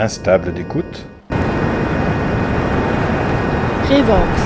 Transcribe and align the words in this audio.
Instable 0.00 0.54
d'écoute. 0.54 1.04
Revox. 3.90 4.40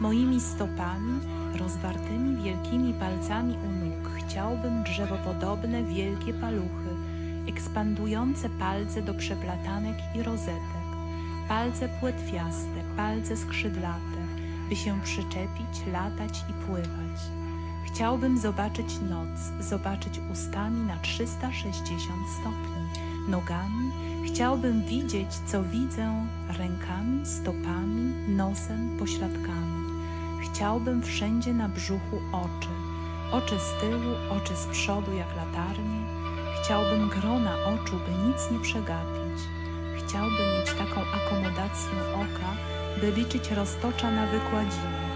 Moimi 0.00 0.40
stopami, 0.40 1.20
rozwartymi 1.58 2.42
wielkimi 2.42 2.92
palcami 2.92 3.54
u 3.54 3.84
nóg, 3.84 4.10
chciałbym 4.18 4.82
drzewopodobne 4.82 5.82
wielkie 5.84 6.32
paluchy, 6.32 6.90
ekspandujące 7.48 8.48
palce 8.48 9.02
do 9.02 9.14
przeplatanek 9.14 9.96
i 10.14 10.22
rozetek, 10.22 10.82
palce 11.48 11.88
płetwiaste, 12.00 12.80
palce 12.96 13.36
skrzydlate, 13.36 14.15
by 14.68 14.76
się 14.76 15.00
przyczepić, 15.00 15.86
latać 15.92 16.44
i 16.50 16.52
pływać. 16.66 17.20
Chciałbym 17.86 18.38
zobaczyć 18.38 19.00
noc, 19.10 19.66
zobaczyć 19.68 20.20
ustami 20.32 20.80
na 20.80 20.96
360 20.96 22.20
stopni, 22.40 23.00
nogami, 23.28 23.90
chciałbym 24.26 24.84
widzieć, 24.84 25.28
co 25.46 25.62
widzę, 25.62 26.26
rękami, 26.58 27.26
stopami, 27.26 28.14
nosem, 28.28 28.96
pośladkami. 28.98 29.86
Chciałbym 30.40 31.02
wszędzie 31.02 31.52
na 31.52 31.68
brzuchu 31.68 32.16
oczy, 32.32 32.68
oczy 33.32 33.58
z 33.58 33.80
tyłu, 33.80 34.14
oczy 34.30 34.56
z 34.56 34.66
przodu 34.66 35.12
jak 35.12 35.36
latarnie. 35.36 36.00
Chciałbym 36.62 37.08
grona 37.08 37.54
oczu, 37.54 37.96
by 38.06 38.28
nic 38.28 38.50
nie 38.52 38.60
przegapić. 38.60 39.38
Chciałbym 39.98 40.58
mieć 40.58 40.72
taką 40.78 41.00
akomodację 41.00 41.92
oka, 42.14 42.50
by 43.00 43.10
liczyć 43.12 43.50
roztocza 43.50 44.10
na 44.10 44.26
wykładzinie. 44.26 45.06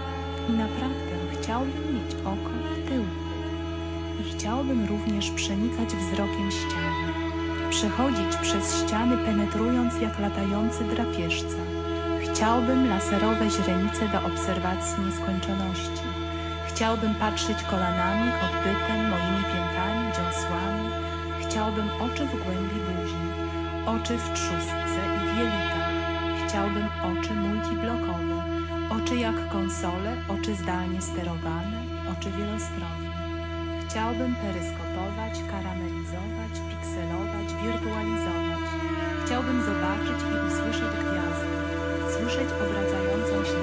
I 0.49 0.51
naprawdę 0.51 1.15
chciałbym 1.33 1.95
mieć 1.95 2.15
oko 2.15 2.51
w 2.75 2.89
tyłku. 2.89 3.31
I 4.19 4.33
chciałbym 4.33 4.85
również 4.85 5.31
przenikać 5.31 5.89
wzrokiem 5.95 6.51
ściany, 6.51 7.13
przechodzić 7.69 8.35
przez 8.41 8.83
ściany 8.83 9.17
penetrując 9.17 10.01
jak 10.01 10.19
latający 10.19 10.83
drapieżca. 10.83 11.57
Chciałbym 12.23 12.89
laserowe 12.89 13.49
źrenice 13.49 14.09
do 14.09 14.27
obserwacji 14.27 15.03
nieskończoności. 15.05 16.05
Chciałbym 16.67 17.15
patrzeć 17.15 17.63
kolanami, 17.63 18.31
odbytem, 18.45 19.09
moimi 19.09 19.43
piętami, 19.43 20.05
dziąsłami. 20.17 20.89
Chciałbym 21.41 21.89
oczy 21.89 22.25
w 22.25 22.43
głębi 22.43 22.79
buzi, 22.87 23.23
oczy 23.85 24.17
w 24.17 24.33
trzustce 24.33 24.99
i 25.15 25.19
w 25.29 25.70
Chciałbym 26.61 26.89
oczy 27.11 27.33
multiblokowe, 27.33 28.37
oczy 28.97 29.15
jak 29.15 29.49
konsole, 29.49 30.11
oczy 30.27 30.55
zdalnie 30.55 31.01
sterowane, 31.01 31.77
oczy 32.13 32.29
wielostronne. 32.37 33.11
Chciałbym 33.85 34.35
peryskopować, 34.35 35.35
karamelizować, 35.51 36.53
pikselować, 36.69 37.47
wirtualizować. 37.61 38.65
Chciałbym 39.25 39.61
zobaczyć 39.69 40.19
i 40.29 40.33
usłyszeć 40.47 40.93
gwiazdy, 41.03 41.55
słyszeć 42.13 42.49
obracającą 42.63 43.35
się 43.49 43.59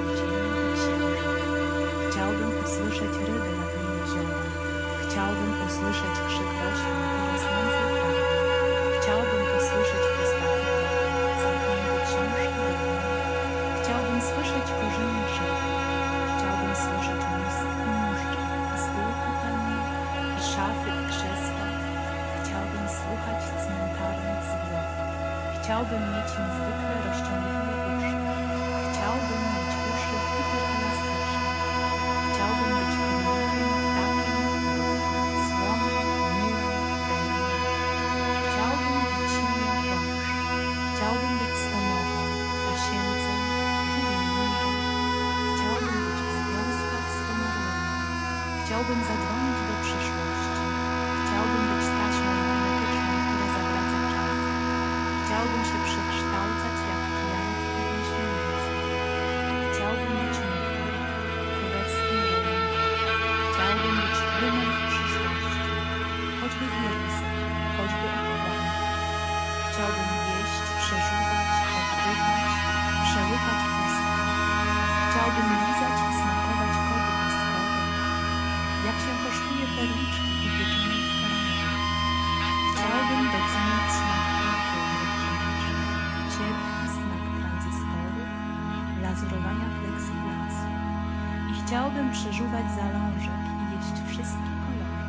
przeżuwać 92.19 92.67
zalążek 92.79 93.41
i 93.61 93.63
jeść 93.73 93.97
wszystkie 94.11 94.51
kolory. 94.63 95.05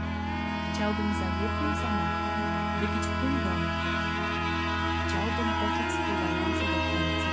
Chciałbym 0.70 1.08
za 1.20 1.28
jednym 1.42 1.72
zamachem 1.82 2.40
wypić 2.80 3.06
płyn 3.16 3.34
gąbki. 3.44 3.92
Chciałbym 5.02 5.48
poczuć 5.60 5.88
spływające 5.96 6.64
do 6.72 6.78
końca, 6.88 7.30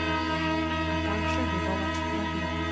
a 0.94 0.96
także 1.08 1.42
wywołać 1.52 1.98
prawienie. 2.10 2.66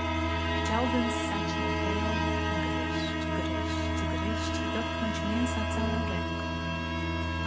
Chciałbym 0.60 1.06
ssać 1.18 1.50
na 1.60 1.68
pylon, 1.80 2.20
gryźć, 2.54 3.22
gryźć, 3.34 4.00
gryźć 4.12 4.56
i 4.64 4.68
dotknąć 4.76 5.16
mięsa 5.30 5.62
całą 5.74 5.96
ręką. 6.12 6.46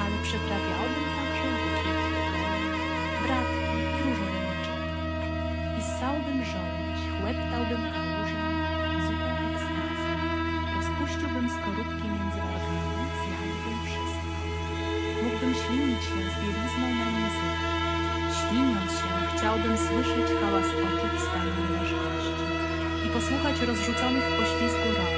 Ale 0.03 0.15
przyprawiałbym 0.27 1.07
także 1.17 1.47
łyki, 1.55 1.93
bratki 3.23 3.77
i 3.81 4.01
różowe 4.03 4.41
I 5.79 5.81
ssałbym 5.91 6.39
żołądź, 6.51 7.01
chłeptałbym 7.15 7.83
kałużę, 7.95 8.28
Skorupki 11.47 12.07
między 12.15 12.41
wargami, 12.49 13.05
zjadłbym 13.21 13.79
wszystko. 13.87 14.29
Mógłbym 15.23 15.55
ślinić 15.61 16.03
się 16.09 16.21
z 16.33 16.35
bielizną 16.41 16.87
na 17.01 17.07
języku. 17.17 17.67
Śliniąc 18.39 18.91
się, 18.99 19.11
chciałbym 19.33 19.75
słyszeć 19.87 20.29
hałas 20.41 20.69
oczu 20.85 21.07
w 21.17 21.21
stanie 21.21 21.69
i 23.07 23.09
posłuchać 23.11 23.61
rozrzuconych 23.61 24.25
w 24.25 24.37
poślizgu 24.39 24.89
rąk, 24.99 25.18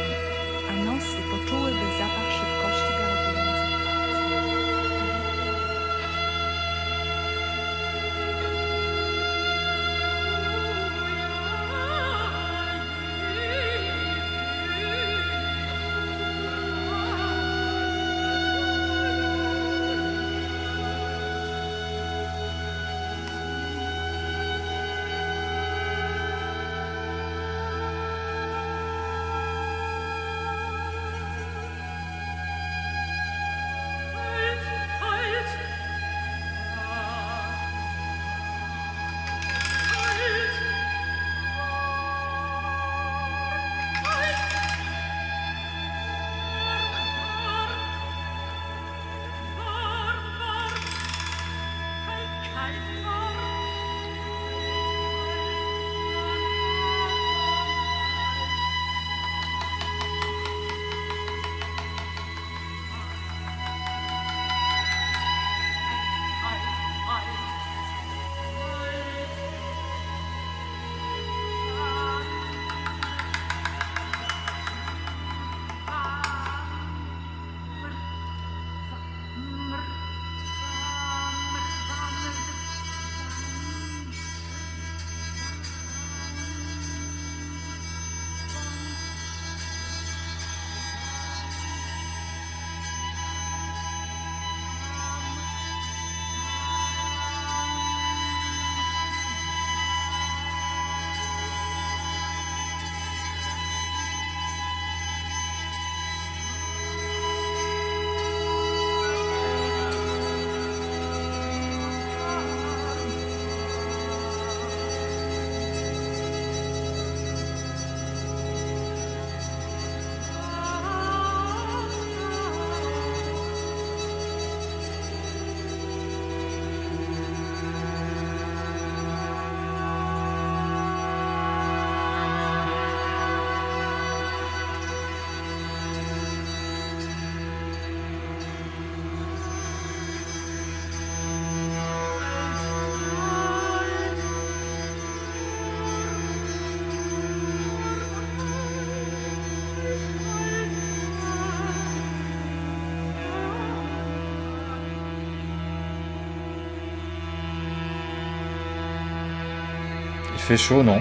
fait 160.51 160.57
chaud, 160.57 160.83
non 160.83 161.01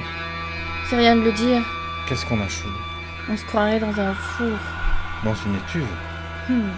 C'est 0.87 0.95
rien 0.95 1.15
de 1.15 1.21
le 1.21 1.31
dire. 1.31 1.63
Qu'est-ce 2.07 2.23
qu'on 2.23 2.39
a 2.39 2.47
chaud 2.47 2.69
On 3.31 3.35
se 3.35 3.43
croirait 3.45 3.79
dans 3.79 3.99
un 3.99 4.13
four. 4.13 4.59
Dans 5.23 5.33
une 5.33 5.55
étuve 5.55 5.87
Hmm. 6.47 6.69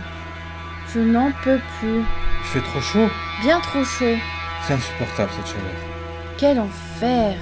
Je 0.94 1.00
n'en 1.00 1.33
peux 1.44 1.59
plus. 1.79 2.00
Il 2.00 2.45
fait 2.45 2.62
trop 2.62 2.79
chaud 2.79 3.09
Bien 3.41 3.59
trop 3.59 3.83
chaud. 3.83 4.15
C'est 4.63 4.73
insupportable 4.73 5.31
cette 5.35 5.47
chaleur. 5.47 5.75
Quel 6.38 6.59
enfer. 6.62 7.35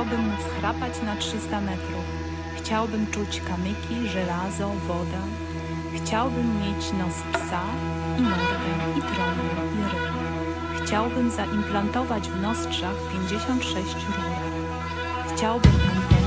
Chciałbym 0.00 0.28
móc 0.28 0.40
chrapać 0.58 1.02
na 1.02 1.16
300 1.16 1.60
metrów. 1.60 2.04
Chciałbym 2.56 3.06
czuć 3.06 3.40
kamyki, 3.40 4.08
żelazo, 4.08 4.68
wodę. 4.68 5.20
Chciałbym 5.96 6.60
mieć 6.60 6.92
nos 6.92 7.14
psa 7.32 7.62
i 8.18 8.22
mordę, 8.22 8.98
i 8.98 9.00
trąbę, 9.00 9.62
i 9.74 9.82
ryb. 9.82 10.84
Chciałbym 10.84 11.30
zaimplantować 11.30 12.28
wnostrzach 12.28 12.96
56 13.12 13.94
rurek. 13.94 14.42
Chciałbym 15.34 15.72
anteny 15.72 16.19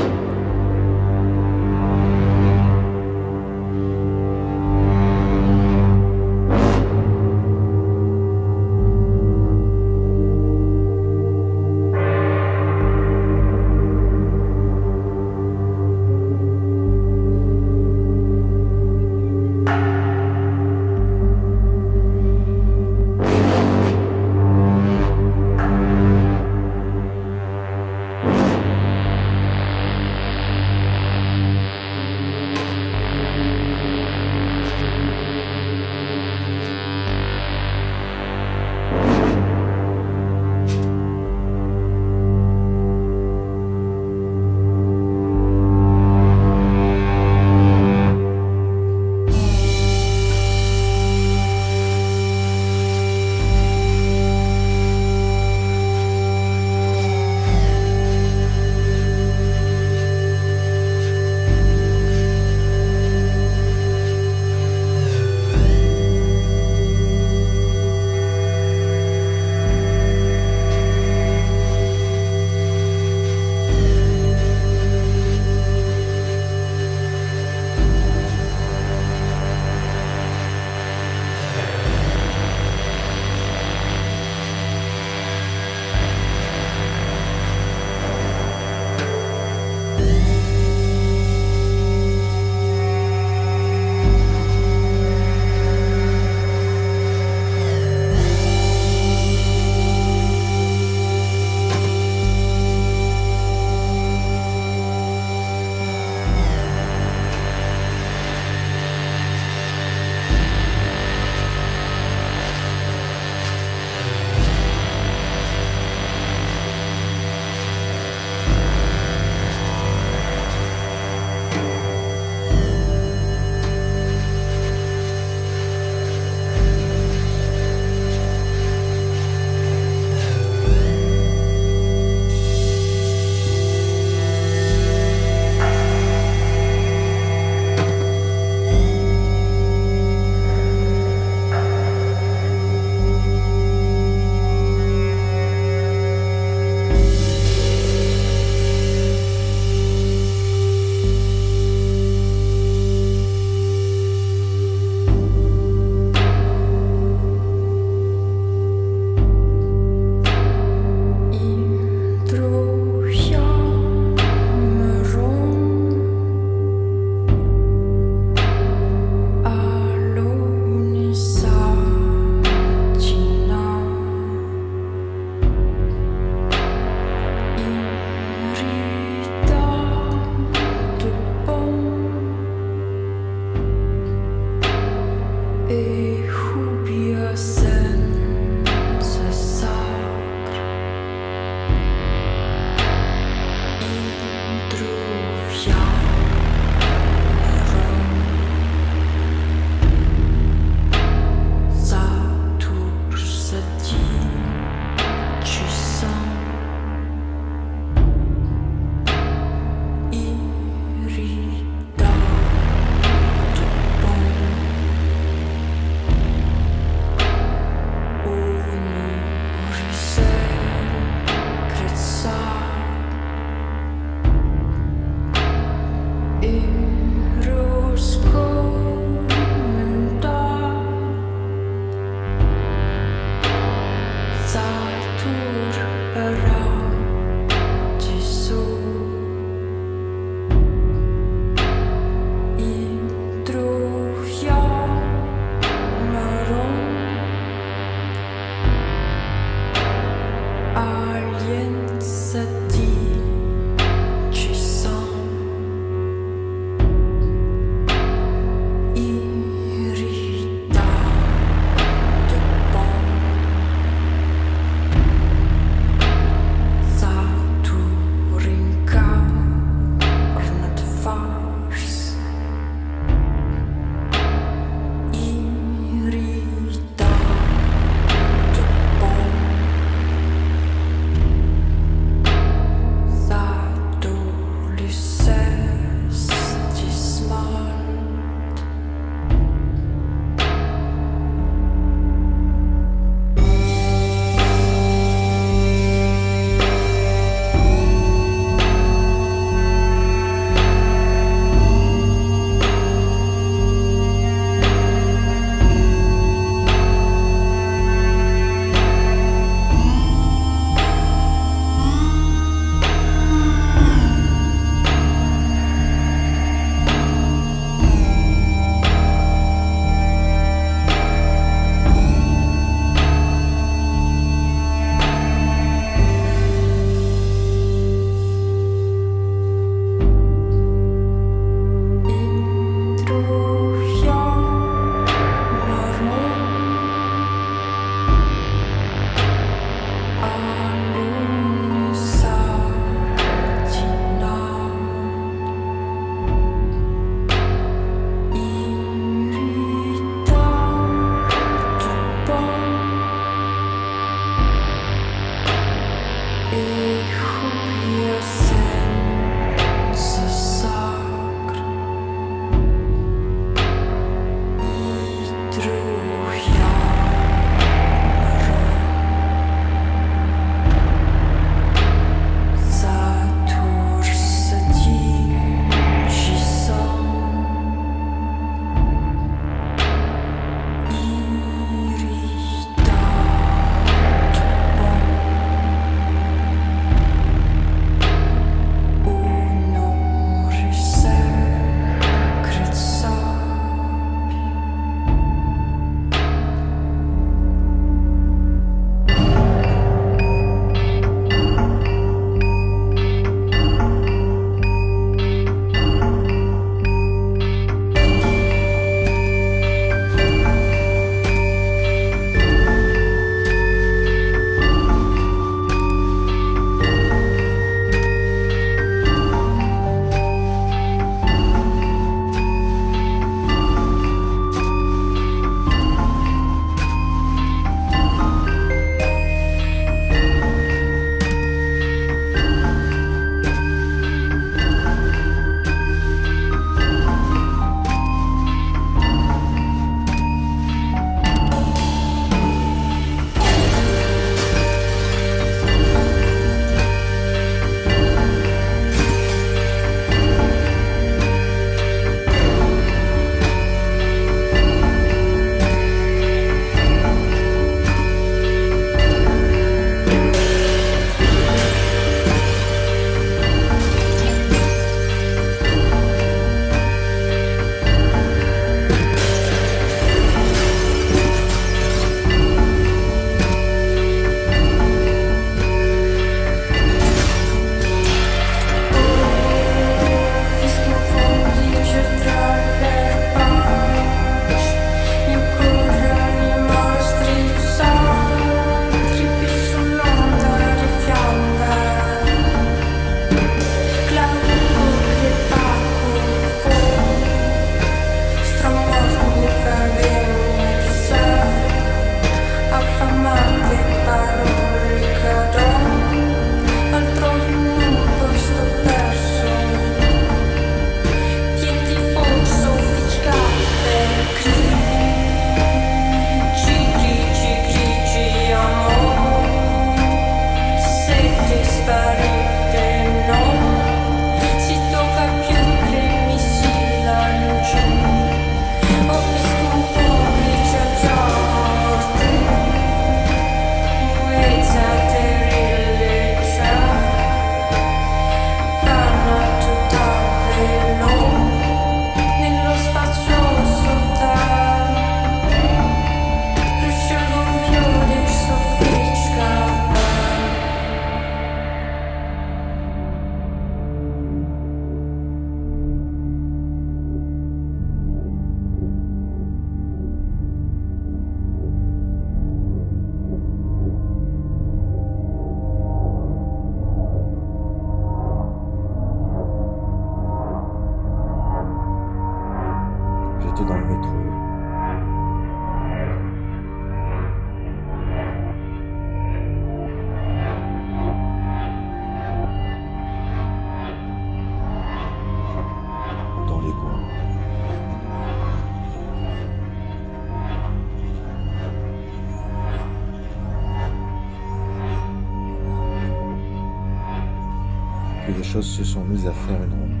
Puis 598.26 598.34
les 598.34 598.42
choses 598.42 598.66
se 598.66 598.82
sont 598.82 599.04
mises 599.04 599.24
à 599.24 599.30
faire 599.30 599.62
une 599.62 599.70
ronde. 599.70 600.00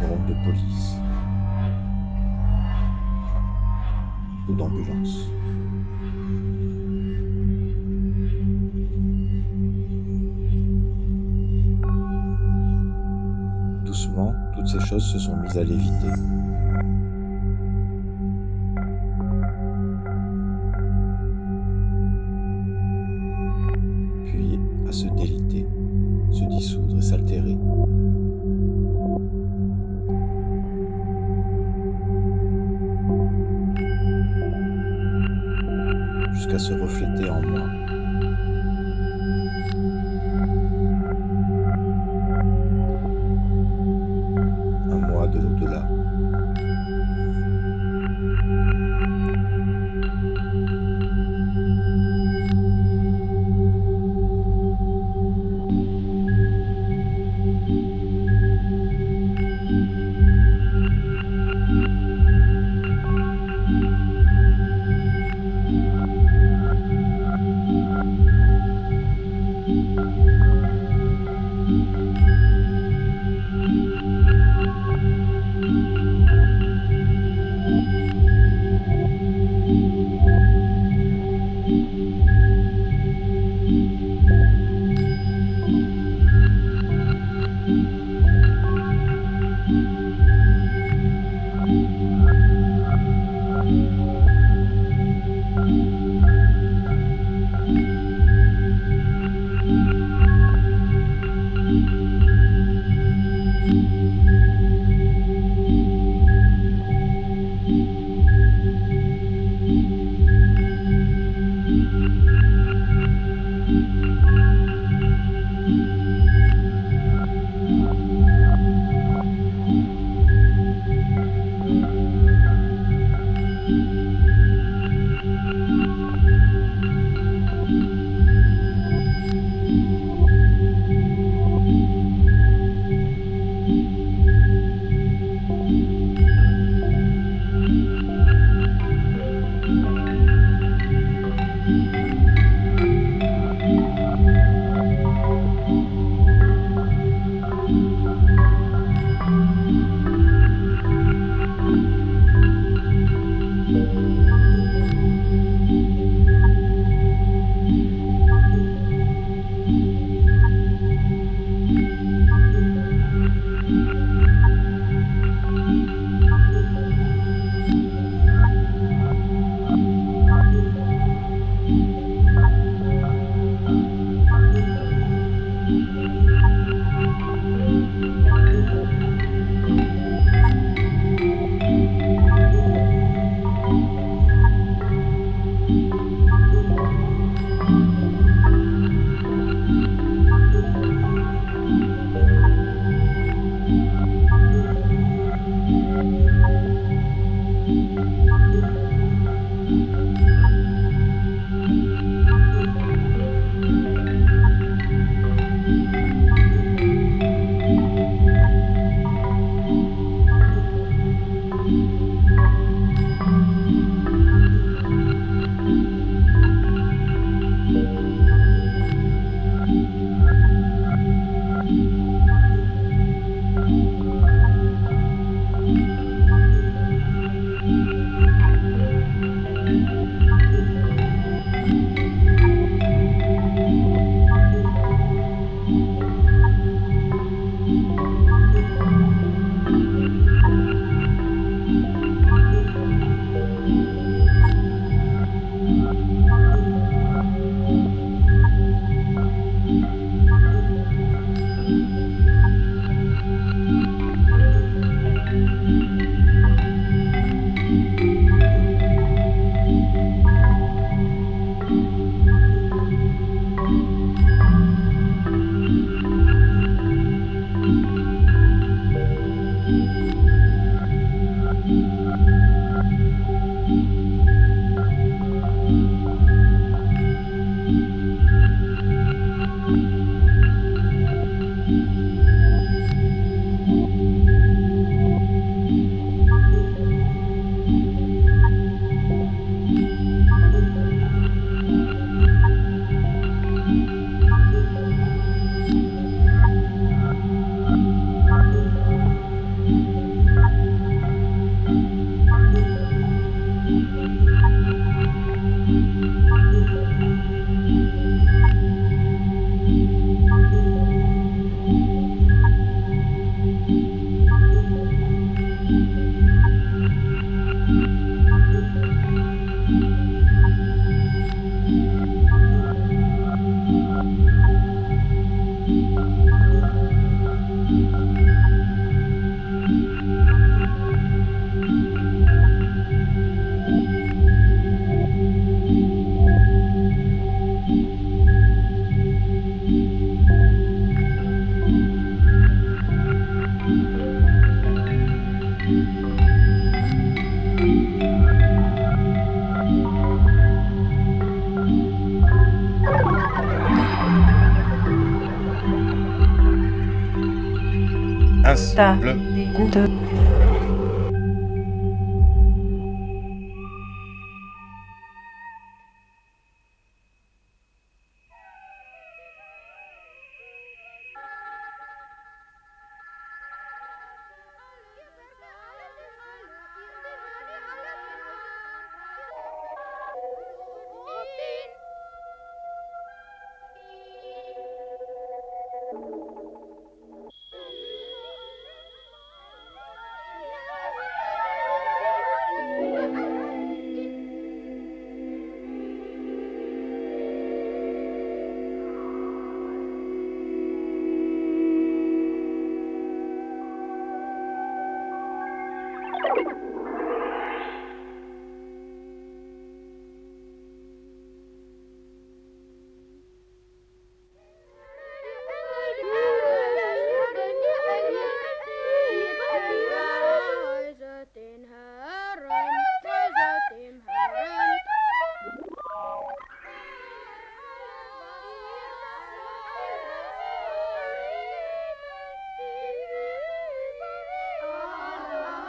Une 0.00 0.08
ronde 0.08 0.26
de 0.26 0.34
police. 0.44 0.96
Ou 4.48 4.54
d'ambulance. 4.54 5.28
Doucement, 13.86 14.34
toutes 14.56 14.66
ces 14.66 14.80
choses 14.80 15.04
se 15.04 15.20
sont 15.20 15.36
mises 15.36 15.56
à 15.56 15.62
léviter. 15.62 16.10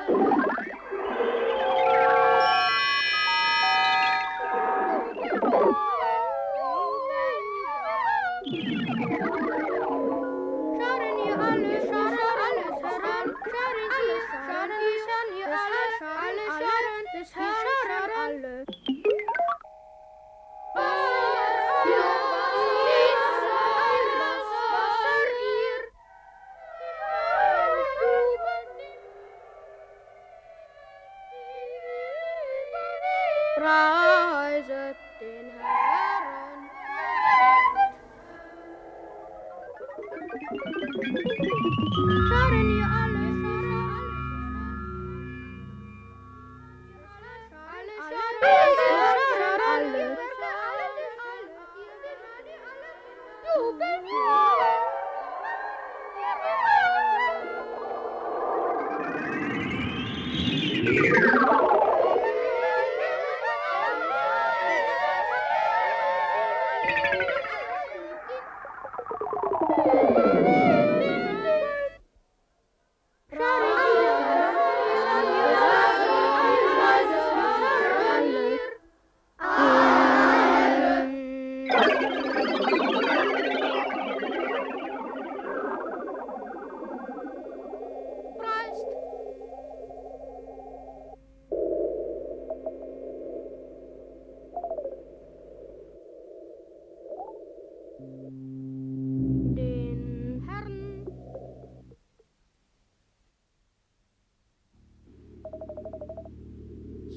you 0.10 0.49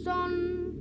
Sonne 0.05 0.73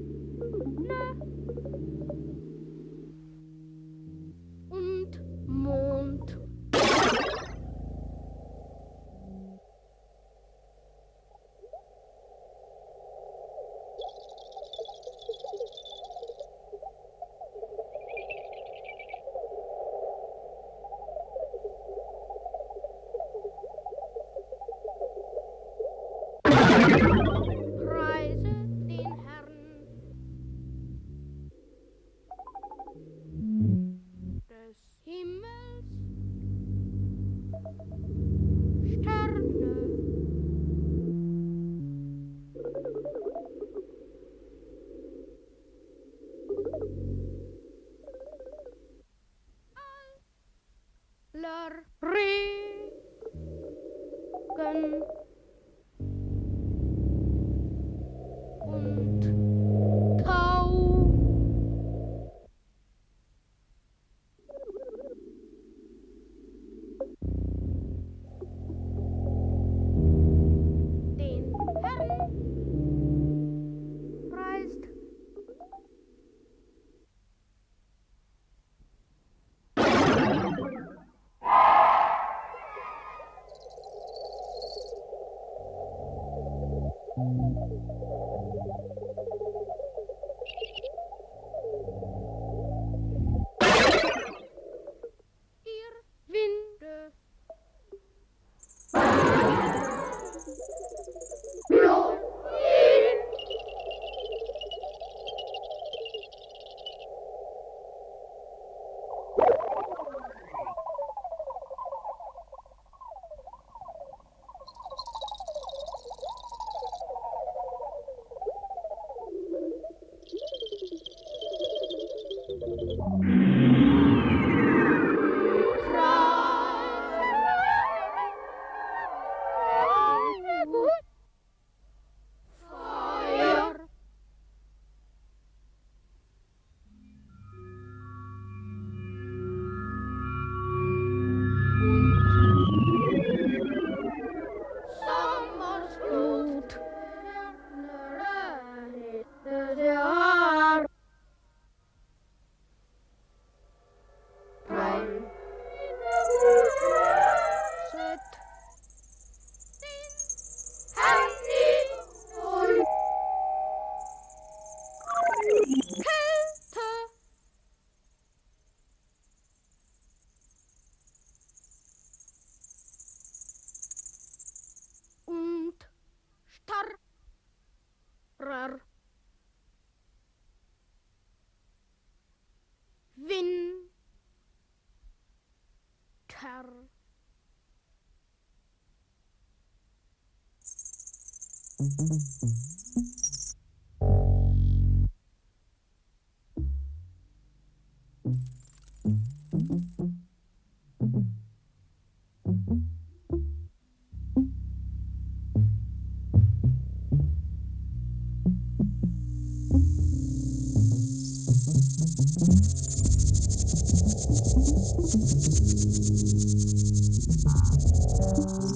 Thank 191.82 192.00
mm 192.00 192.08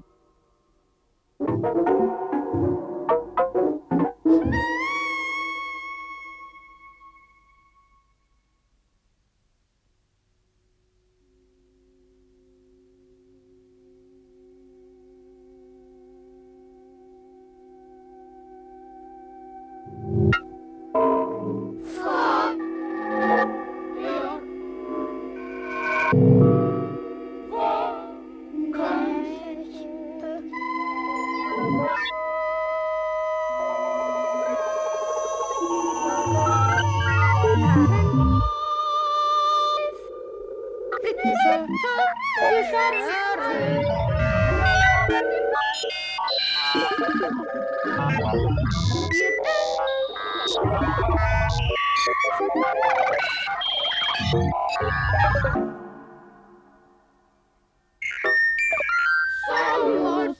Salut! 59.47 60.37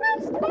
Nästa 0.00 0.48